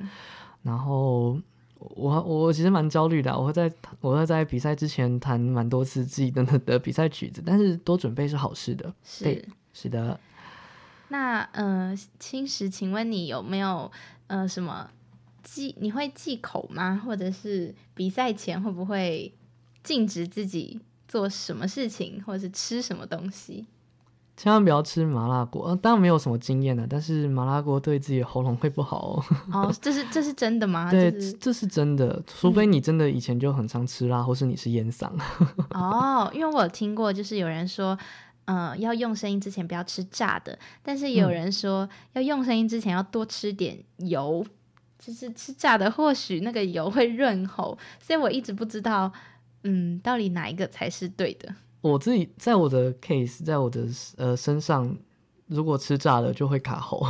[0.61, 1.39] 然后。
[1.95, 8.93] 我我其实蛮焦虑的，我会在我会在比赛之前弹蛮多次自己的的比赛曲子，但是多准备是好事的。
[9.03, 10.19] 是是的。
[11.09, 13.91] 那呃，青石，请问你有没有
[14.27, 14.89] 呃什么
[15.43, 15.75] 忌？
[15.79, 17.01] 你会忌口吗？
[17.05, 19.33] 或者是比赛前会不会
[19.83, 23.65] 禁止自己做什么事情，或者是吃什么东西？
[24.37, 29.23] 千万不要吃麻辣锅，当然没有什么经验的，但是麻辣锅对自己的喉咙会不好哦。
[29.53, 30.89] 哦， 这是这是真的吗？
[30.89, 35.11] 对，这是真的，除非你真的以前就很常吃辣，或是你是烟嗓。
[35.75, 37.95] 哦，因为我有听过，就是有人说，
[38.45, 44.43] 嗯，要用声音之前不要吃炸的，但是也有人说要用声音之前要多吃点油，
[44.97, 49.11] 就是吃炸的或许那个油会润喉，所以我一直不知道，
[49.63, 51.53] 嗯，到底哪一个才是对的。
[51.81, 54.95] 我自己在我的 case，在我的呃身上，
[55.47, 57.05] 如果吃炸了就会卡喉，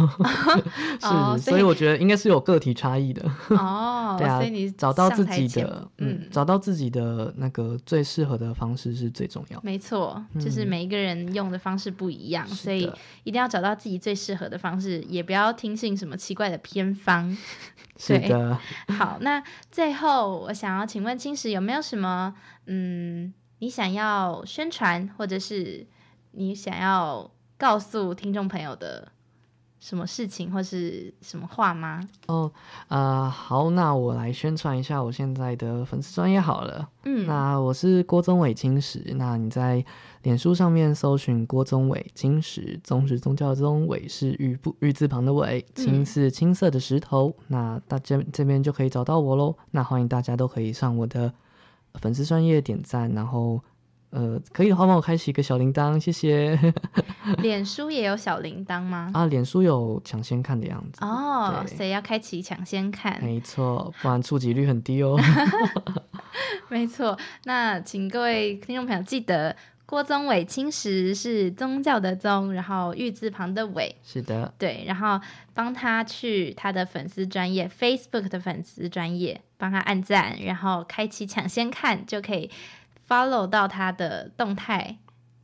[1.35, 3.21] 是，所以我觉得应该是有个体差异的。
[3.49, 9.59] 哦， 对啊，所以你找到自己的，嗯，找到自己的那个最适合的方式是最重要。
[9.61, 12.89] 没错，就是每一个人用的方式不一样，所以
[13.23, 17.37] 一定要找到自己最适合的方式，也不要听信什么奇怪的偏方。
[17.99, 18.57] 是的。
[18.87, 22.33] 好，那最后我想要请问青石有没有什么
[22.65, 23.33] 嗯？
[23.61, 25.85] 你想要宣传，或者是
[26.31, 29.07] 你想要告诉听众朋友的
[29.79, 32.01] 什么事情，或是什么话吗？
[32.25, 32.51] 哦，
[32.87, 36.89] 呃，好，那我来宣传一下我现在的粉丝专业好了。
[37.05, 39.85] 嗯，那我是郭宗伟金石，那你在
[40.23, 49.55] 脸书上面搜寻郭宗伟金石，宗是宗教的宗，伟是玉不玉字旁的伟，青是青色的石头，那大家这边就可以找到我喽。
[49.69, 51.31] 那欢迎大家都可以上我的。
[51.95, 53.61] 粉丝专业点赞，然后
[54.11, 56.57] 呃，可以的话帮我开启一个小铃铛，谢谢。
[57.41, 59.09] 脸书也有小铃铛吗？
[59.13, 65.17] 啊，脸书有抢先看的样子哦，所以要开启抢先看，没错，不然触及率很低哦。
[66.67, 69.55] 没错，那请各位听众朋友记得，
[69.91, 75.19] 郭宗伟青石是宗教的宗，然后玉字旁的伟，是的，对，然后
[75.53, 79.41] 帮他去他的粉丝专业 Facebook 的粉丝专业。
[79.57, 82.49] 帮他按赞，然后开启抢先看，就可以
[83.07, 84.97] follow 到他的动态。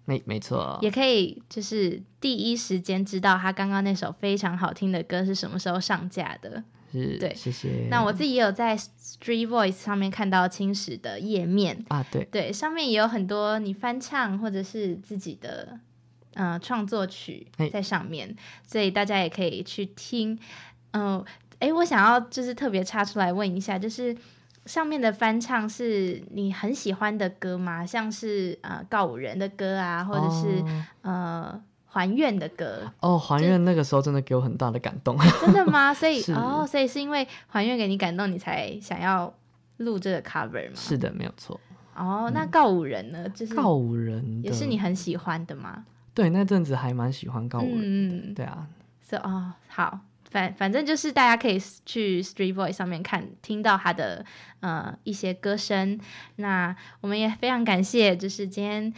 [0.05, 6.63] 没没错，也可以就是第一时间知道他刚刚那首非常好听的歌是什么时候上架的。
[6.91, 7.87] 是，对，谢谢。
[7.89, 15.79] 那我自己也有在 Street Voice 上面看到青史的页面啊，对对，上面也有很多你翻唱或者是自己的
[16.33, 18.35] 呃创作曲在上面，
[18.65, 20.39] 所以大家也可以去听。
[20.91, 21.23] 嗯，
[21.59, 24.15] 哎，我想要就是特别插出来问一下，就是
[24.65, 27.85] 上面的翻唱是你很喜欢的歌吗？
[27.85, 30.63] 像是呃告五人的歌啊，或者是
[31.01, 31.61] 呃。
[31.97, 35.91] 还愿的歌哦，还愿那个时候真的给我很大的感动， 真的吗？
[35.95, 39.33] 所以哦，所以是因为还愿给你感动，你才想要
[39.77, 40.75] 录这个 cover 吗？
[40.75, 41.59] 是的，没有错。
[41.95, 43.27] 哦，那告五人呢？
[43.29, 45.83] 就是告五人也是你很喜欢的吗？
[46.13, 48.35] 对，那阵子还蛮喜欢告五人。
[48.35, 48.67] 对啊，
[49.01, 54.23] 所以哦，好，反反正就是大家可以去 Street Voice 上面看，听到他的
[54.59, 55.99] 呃一些歌声。
[56.35, 58.93] 那我们也非常感谢，就是今天。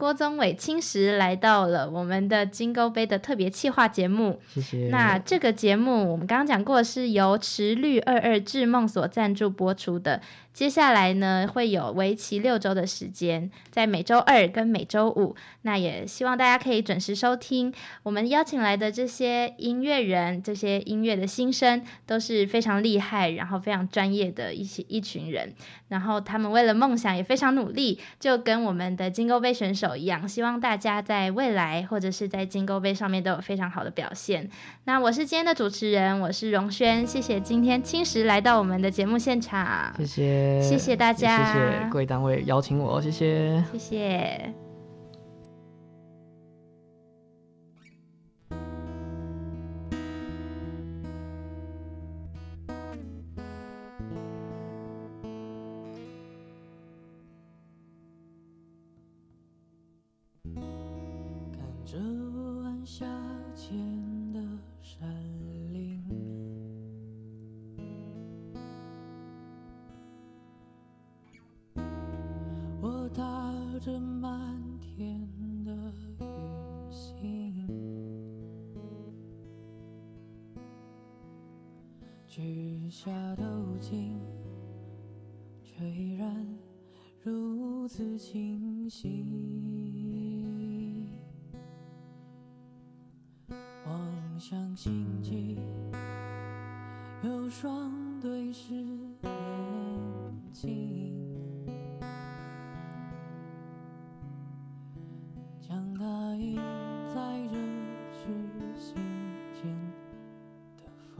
[0.00, 4.88] 郭宗伟青石来到了我们的金钩杯的特别企划节目，谢谢。
[4.90, 10.22] 那这个节目我们刚刚讲过，是由池绿二二智梦所赞助播出的。
[10.52, 15.34] 接下来呢，会有为期六周的时间，在每周二跟每周五。
[15.62, 17.72] 那也希望大家可以准时收听。
[18.02, 25.54] 我们邀请来的这些音乐人，这些音乐的新生都是非常厉害，然后非常专业的一些一群人。
[25.88, 30.28] 然后他们为了梦想也非常努力，就跟我们的金钩杯选手一样。
[30.28, 34.50] 希望大家在未来或者是在金钩杯上面都有非常好的表现。
[34.84, 40.39] 那我是今天的主持人，我是荣轩，谢谢今天青石来到我们的节目现场，谢谢。
[40.62, 44.69] 谢谢大家，谢谢各位单位邀请我，谢谢，谢谢。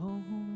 [0.01, 0.50] 痛